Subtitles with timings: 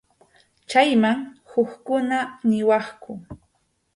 [0.69, 1.19] Chayman
[1.51, 3.13] hukkuna niwaqku.